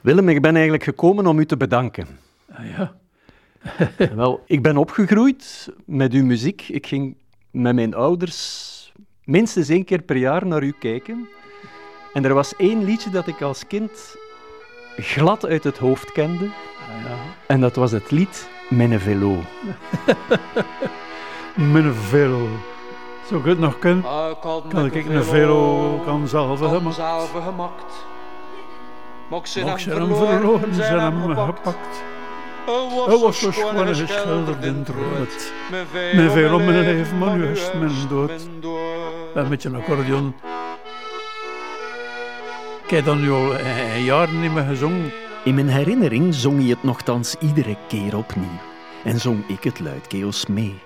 [0.00, 2.06] Willem, ik ben eigenlijk gekomen om u te bedanken.
[2.52, 2.96] Ah, ja.
[4.14, 6.68] Wel, ik ben opgegroeid met uw muziek.
[6.68, 7.16] Ik ging
[7.50, 8.92] met mijn ouders
[9.24, 11.28] minstens één keer per jaar naar u kijken.
[12.12, 14.16] En er was één liedje dat ik als kind
[14.96, 16.44] glad uit het hoofd kende.
[16.44, 17.16] Ah, ja.
[17.46, 19.36] En dat was het lied Mijn Velo.
[21.72, 22.48] Mijn velo.
[23.28, 24.02] Zo ik het nog kan,
[24.68, 26.60] kan ik een velo kan zelf
[27.44, 28.06] gemaakt.
[29.30, 31.58] Mok ze Mocht ze hem verloren, zijn hem gepakt.
[31.58, 32.02] gepakt.
[33.06, 35.52] Hij was zo schoon en geschilderd in het rood.
[36.14, 38.48] Met veel om mijn leven, maar nu is mijn dood.
[39.34, 40.34] Een beetje een accordeon.
[42.84, 45.12] Ik heb dan nu al een, een jaar niet meer gezongen.
[45.44, 48.58] In mijn herinnering zong hij het nogthans iedere keer opnieuw.
[49.04, 50.78] En zong ik het luidkeels mee.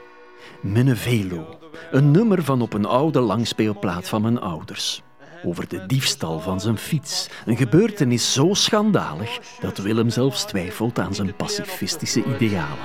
[0.60, 1.58] Minne Velo,
[1.90, 5.02] een nummer van op een oude langspeelplaat van mijn ouders.
[5.44, 7.28] Over de diefstal van zijn fiets.
[7.46, 12.78] Een gebeurtenis zo schandalig dat Willem zelfs twijfelt aan zijn pacifistische idealen.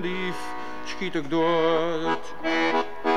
[0.00, 0.36] Dief,
[0.84, 3.15] schiet ik dood.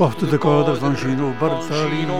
[0.00, 1.32] Kocht de kouder van Gino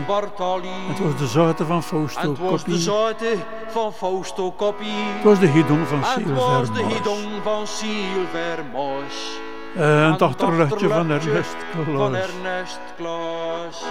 [0.06, 0.68] Bartali.
[0.88, 2.82] Het was de zoute van Fausto Het was de Coppi.
[2.82, 3.36] zoute
[3.68, 4.84] van Fausto Coppi.
[5.14, 6.98] Het was de hidon van Het was de Silvermars.
[6.98, 9.38] hidon van Silvermos.
[9.74, 11.10] En En het achterluchtje van.
[11.10, 13.84] Ernest Klaas.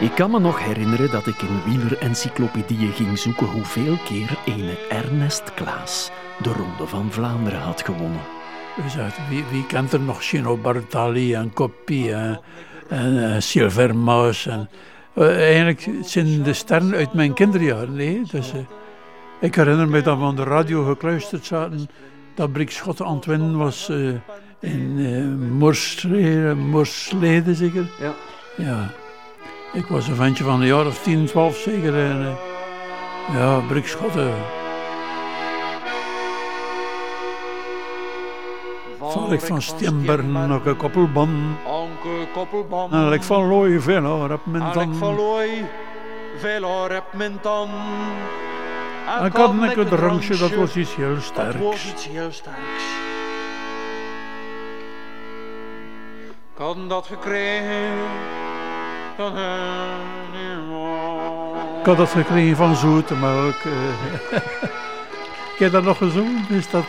[0.00, 5.54] Ik kan me nog herinneren dat ik in wielerencyclopedieën ging zoeken hoeveel keer ene Ernest
[5.54, 8.39] Klaas de Ronde van Vlaanderen had gewonnen.
[9.28, 12.40] Wie, wie kent er nog Gino Bartali en Coppi en,
[12.88, 14.46] en eh, Silvermaus.
[14.46, 14.68] En,
[15.14, 17.94] eh, eigenlijk zijn de sterren uit mijn kinderjaren.
[17.94, 18.22] Nee?
[18.30, 18.58] Dus, eh,
[19.40, 21.88] ik herinner me dat we aan de radio gekluisterd zaten.
[22.34, 23.88] Dat Brik Schot aan het winnen was
[24.60, 27.86] in uh, Morsleden, zeker.
[28.00, 28.14] Ja.
[28.56, 28.90] Ja.
[29.72, 31.94] Ik was een ventje van een jaar of 10, 12 zeker.
[31.94, 32.36] En,
[33.32, 34.14] ja, Brik Schot.
[39.10, 41.56] Val ik van Steenbergen nog een koppelban.
[42.90, 44.96] En ik van Looy veel op mijn tand.
[44.96, 45.16] van.
[46.38, 46.60] Veel
[47.40, 47.68] mijn.
[49.18, 51.92] En ik had een drankje, dat was iets heel Dat was sterks.
[51.92, 52.84] iets heel sterks.
[56.54, 57.98] Ik had dat gekregen
[59.16, 59.32] van
[61.80, 63.54] Ik had dat gekregen van zoete melk.
[65.54, 66.84] ik heb dat nog gezongen, dus dat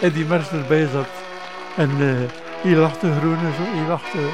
[0.00, 1.19] Eddie Mers erbij zat.
[1.76, 4.18] En eh die lachte groen en zo, die lachte.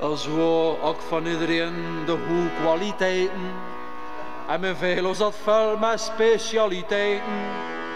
[0.00, 1.72] Als we ook van iedereen
[2.06, 3.40] de goede kwaliteiten.
[4.48, 7.26] En mijn velo zat vuil met specialiteiten.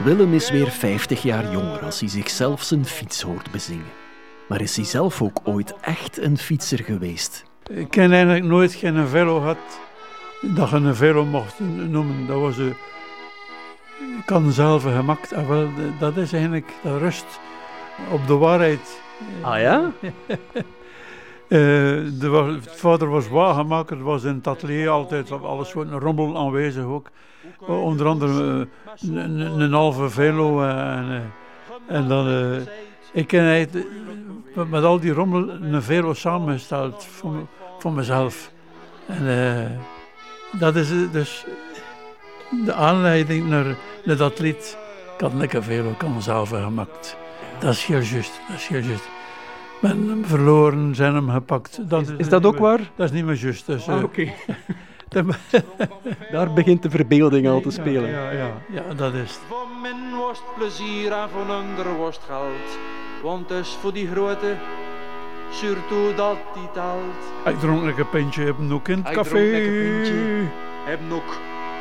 [0.05, 3.93] Willem is weer 50 jaar jonger als hij zichzelf zijn fiets hoort bezingen.
[4.49, 7.45] Maar is hij zelf ook ooit echt een fietser geweest?
[7.71, 9.81] Ik ken eigenlijk nooit geen velo gehad
[10.41, 12.27] dat je een velo mocht noemen.
[12.27, 12.75] Dat was een
[14.25, 15.33] kan zelf gemaakt.
[15.35, 15.69] Ah, wel,
[15.99, 17.41] dat is eigenlijk, dat rust
[18.11, 19.01] op de waarheid.
[19.41, 19.91] Ah ja?
[21.49, 21.59] Eh,
[22.19, 27.11] de, het vader was wagenmaker, was in het atelier altijd alles soort rommel aanwezig ook.
[27.67, 31.11] O- Onder andere eh, een, een, een halve velo eh, en,
[31.89, 32.29] eh, en dan...
[32.29, 32.61] eh,
[33.13, 33.45] ik ken
[34.55, 37.35] eh, met, al die rommel een velo samengesteld voor,
[37.79, 38.51] voor mezelf.
[39.07, 39.71] En eh,
[40.61, 41.47] dat is eh, dus
[42.65, 44.77] de aanleiding naar, naar dat lied.
[45.15, 47.17] Ik had een velo kan zelf gemaakt.
[47.59, 49.09] Dat is heel juist, dat is heel juist.
[49.81, 51.89] Ben hem verloren, zijn hem gepakt.
[51.89, 52.81] Dat Is dat ook meer- waar?
[52.97, 53.67] Dat is niet meer juist.
[53.67, 54.29] Dus, eh, Ah, oké.
[55.09, 55.25] de-
[56.31, 58.11] Daar begint de verbeelding al te spelen.
[58.11, 59.39] Ja, ja, ja, ja, dat is
[59.83, 62.79] min was het plezier en van ander was het geld.
[63.23, 64.55] Want het is voor die grote,
[65.51, 67.55] surtout dat die telt.
[67.55, 69.29] Ik dronk een pintje, heb ook in het Ik café.
[69.31, 70.45] dronk een pintje.
[70.85, 71.23] Heb nog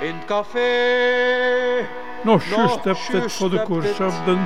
[0.02, 1.88] in het café.
[2.24, 4.38] Nog dit juist voor de koers op de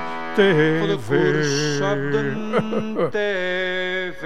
[0.80, 1.08] Voor de tv.
[1.08, 4.24] koers op de tv.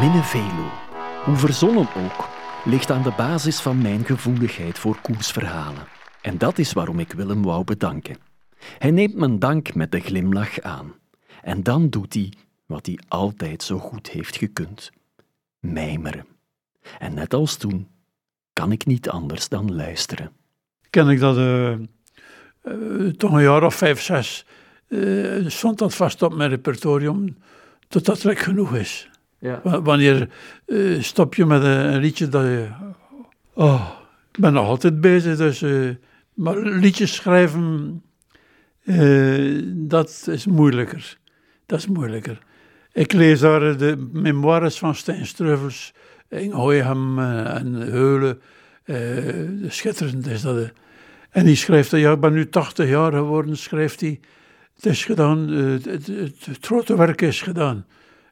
[0.00, 0.70] Minne Velo,
[1.24, 2.28] hoe verzonnen ook,
[2.64, 5.86] ligt aan de basis van mijn gevoeligheid voor koersverhalen.
[6.20, 8.16] En dat is waarom ik Willem wou bedanken.
[8.78, 10.94] Hij neemt mijn dank met de glimlach aan.
[11.42, 12.32] En dan doet hij
[12.66, 14.90] wat hij altijd zo goed heeft gekund:
[15.58, 16.26] mijmeren.
[16.98, 17.88] En net als toen
[18.52, 20.32] kan ik niet anders dan luisteren.
[20.90, 21.78] Ken ik dat eh, eh,
[23.16, 24.46] toch een jaar of vijf, zes.
[24.88, 27.36] eh, stond dat vast op mijn repertorium
[27.88, 29.10] totdat het genoeg is.
[29.38, 29.60] Ja.
[29.64, 30.28] Wa- Wanneer
[31.00, 32.68] stop je met een, een liedje dat je...
[33.54, 33.90] Oh,
[34.32, 35.88] ik ben nog altijd bezig, dus eh,
[36.34, 38.02] Maar liedjes schrijven,
[38.84, 41.18] eh, dat is moeilijker.
[41.66, 42.38] Dat is moeilijker.
[42.92, 45.92] Ik lees daar de memoires van Stijn Streuvels,
[46.30, 48.40] in Hooihem eh, en Heulen.
[48.84, 50.72] Uh, schitterend is dat.
[51.30, 54.20] En die schrijft, ja, ik ben nu 80 jaar geworden, schrijft hij.
[54.74, 57.86] Het is gedaan, het, het, grote werk is gedaan.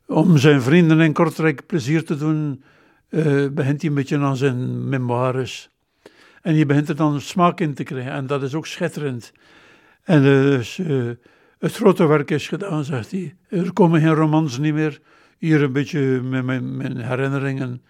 [0.06, 2.62] Om zijn vrienden in Kortrijk plezier te doen,
[3.52, 5.70] begint hij een beetje aan zijn memoires.
[6.42, 8.12] En je begint er dan smaak in te krijgen.
[8.12, 9.32] En dat is ook schitterend.
[10.02, 10.80] En dus,
[11.58, 13.34] het grote werk is gedaan, zegt hij.
[13.48, 15.00] Er komen geen romans niet meer.
[15.38, 17.82] Hier een beetje met mijn, mijn herinneringen.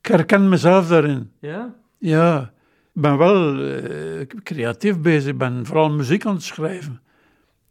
[0.00, 1.32] Ik herken mezelf daarin.
[1.38, 1.74] Ja?
[1.98, 2.52] Ja.
[2.94, 5.32] Ik ben wel uh, creatief bezig.
[5.32, 7.00] Ik ben vooral muziek aan het schrijven.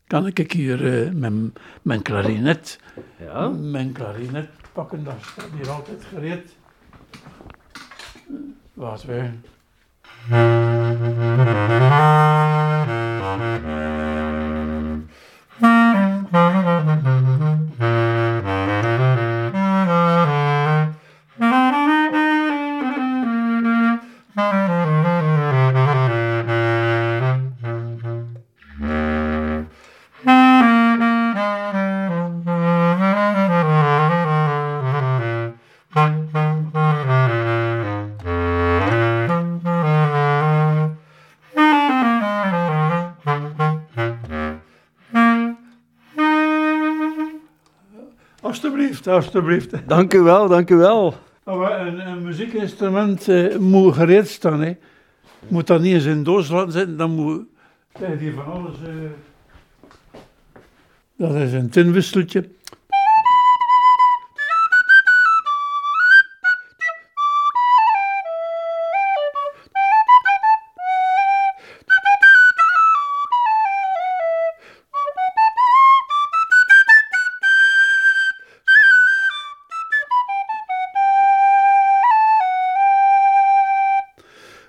[0.07, 2.79] Kan ik hier uh, mijn, mijn klarinet,
[3.19, 3.49] ja?
[3.49, 5.03] mijn klarinet pakken?
[5.03, 6.55] Dat staat hier altijd gereed.
[8.73, 9.33] Wacht weer.
[49.05, 49.87] Alsjeblieft.
[49.87, 51.15] Dank u wel, dank u wel.
[51.43, 54.61] een, een muziekinstrument uh, moet gereed staan.
[54.61, 54.77] Hè.
[55.47, 57.45] Moet dat niet eens in doos laten zitten, dan moet
[58.19, 58.75] hier van alles.
[58.87, 59.09] Uh,
[61.15, 62.49] dat is een tinwisseltje.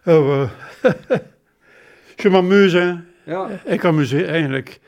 [0.05, 0.51] Oh,
[2.23, 2.95] je m'amuse, hè.
[3.33, 3.49] Ja.
[3.65, 4.81] Ik amuseer eigenlijk.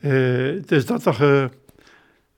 [0.00, 1.50] Uh, het is dat dat je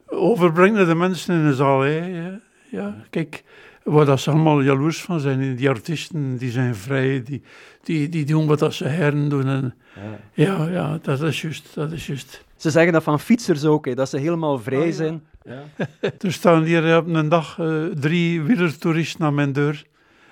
[0.06, 1.80] overbrengt naar de mensen in de zaal.
[1.80, 2.30] Hè.
[2.70, 3.42] Ja, kijk,
[3.82, 5.56] waar dat ze allemaal jaloers van zijn.
[5.56, 7.42] Die artiesten, die zijn vrij, die,
[7.82, 9.46] die, die doen wat dat ze heren doen.
[9.46, 9.74] En,
[10.34, 10.64] ja.
[10.64, 10.68] ja.
[10.68, 12.44] Ja, dat is juist, dat is juist.
[12.56, 14.92] Ze zeggen dat van fietsers ook, hè, dat ze helemaal vrij ja.
[14.92, 15.22] zijn.
[15.44, 15.62] Ja.
[16.18, 19.84] er staan hier op een dag uh, drie wielertoeristen aan mijn deur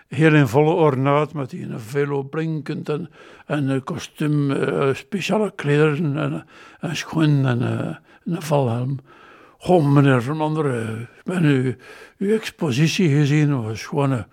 [0.09, 3.11] heel in volle ornaat, met die velo blinkend en,
[3.47, 6.47] en een kostuum, uh, speciale klederen en,
[6.81, 8.99] en schoenen en uh, een valhelm.
[9.59, 11.75] Goh, meneer Van Anderen, ik ben uw,
[12.19, 14.25] uw expositie gezien, was gewoon,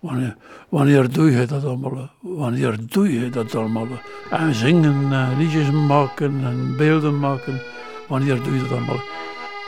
[0.00, 0.36] wanneer,
[0.68, 2.10] wanneer doe je dat allemaal?
[2.20, 3.86] Wanneer doe je dat allemaal?
[4.30, 7.60] En zingen, en liedjes maken en beelden maken,
[8.08, 9.00] wanneer doe je dat allemaal?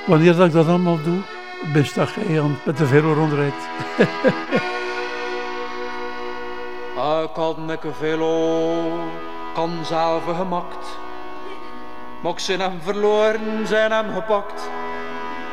[0.06, 1.18] Wanneer dat ik dat allemaal doe,
[1.72, 3.68] best dat jij met de velo rondrijdt.
[7.32, 8.74] kan ik velo,
[9.54, 10.98] kan zelf gemakt.
[12.22, 14.70] Maar zijn hem verloren, zijn hem gepakt.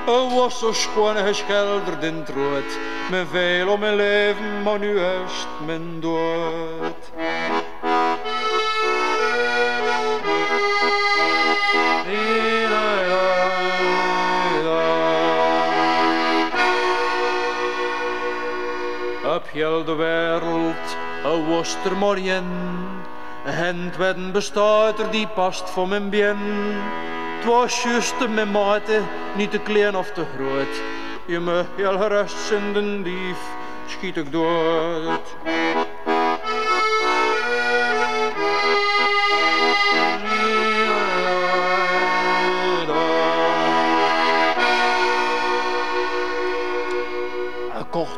[0.05, 2.77] Hij was zo schoon geschilderd in het rood.
[3.09, 7.11] Mijn veel om mijn leven, maar nu is mijn dood.
[19.35, 22.45] Op heel de wereld een woester morgen.
[23.45, 23.97] En het
[24.31, 26.37] bestaat er die past voor mijn bien.
[27.37, 29.01] Het was juist mijn mate,
[29.35, 30.81] niet te klein of te groot.
[31.25, 33.39] Je me heel gerust de dief,
[33.87, 35.35] schiet ik dood.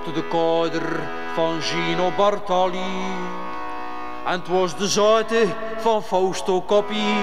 [0.04, 1.00] Kocht de kouder
[1.34, 3.04] van Gino Bartali.
[4.26, 5.46] En het was de zoute
[5.78, 7.16] van Fausto Coppi.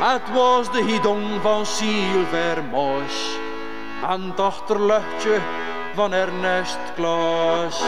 [0.00, 3.38] Het was de hidong van Silver Moos.
[4.08, 5.38] En het achterluchtje
[5.94, 7.82] van Ernest Klaas.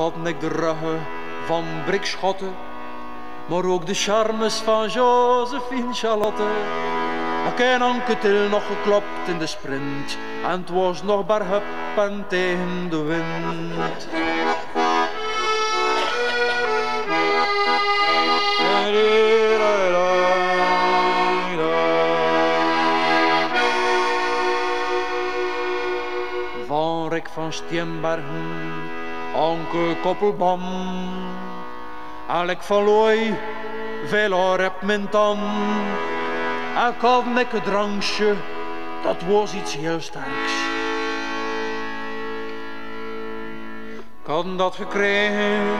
[0.00, 1.06] had ik de ruggen
[1.44, 2.56] van Brikschotten,
[3.46, 6.42] maar ook de charmes van Josephine Charlotte.
[7.52, 12.90] Ik heb anketil nog geklopt in de sprint, en het was nog maar huppen tegen
[12.90, 14.08] de wind.
[26.66, 29.08] Van Rick van Steenbergen
[29.40, 30.60] Anke Koppelbam,
[32.28, 33.38] Alek van Looy,
[34.06, 35.38] veel rep mijn dan.
[36.88, 38.34] Ik had een drankje,
[39.02, 40.52] dat was iets heel sterks.
[44.22, 45.76] Ik had dat gekregen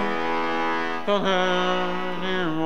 [1.04, 2.58] van hen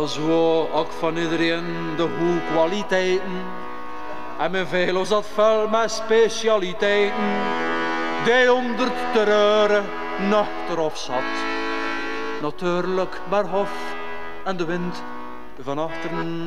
[0.00, 3.44] Als we ook van iedereen de goede kwaliteiten
[4.38, 7.24] en mijn velo zat vuil met specialiteiten.
[8.24, 9.82] Die onder te
[10.70, 11.30] erop zat.
[12.42, 13.70] Natuurlijk maar hof
[14.44, 15.02] en de wind
[15.62, 16.46] van achteren.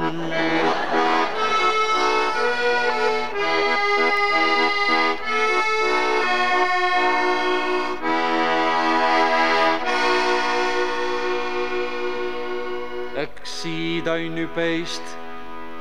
[14.04, 15.02] Dat je nu peest,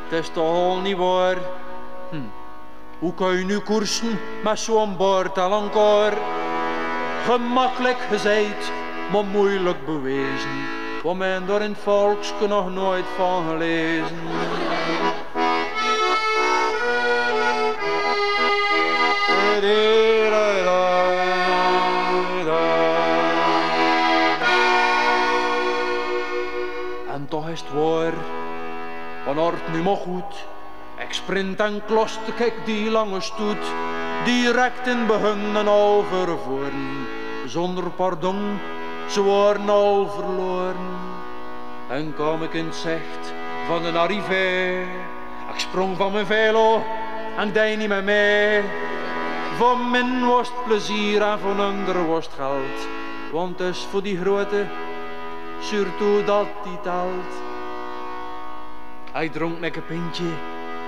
[0.08, 1.36] het is toch al niet waar.
[2.10, 2.16] Hm.
[2.98, 6.16] Hoe kan je nu koersen met zo'n boord al encore?
[7.24, 8.72] Gemakkelijk gezegd,
[9.12, 10.50] maar moeilijk bewezen.
[11.02, 14.18] Want men door in het volksken nog nooit van gelezen.
[27.12, 27.28] En
[29.34, 30.46] van ort nu maar goed.
[30.98, 33.64] Ik sprint en kloster, kijk die lange stoet,
[34.24, 37.06] direct in behunnen overvoeren.
[37.46, 38.60] Zonder pardon,
[39.08, 40.98] ze waren al verloren.
[41.88, 43.32] En kwam ik in het zicht
[43.66, 44.80] van een arrivé.
[45.52, 46.82] Ik sprong van mijn velo
[47.36, 48.60] en deed niet meer mee.
[49.56, 52.86] Van min was het plezier en van ander was het geld.
[53.32, 54.66] Want is voor die grote,
[55.60, 57.51] surtout dat die telt.
[59.12, 60.24] Hij dronk nek een pintje,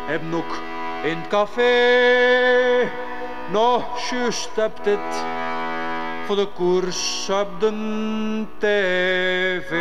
[0.06, 0.60] heb nog
[1.02, 2.90] in het café.
[3.50, 5.24] Nog juist heb dit
[6.26, 9.72] voor de koers op de tv.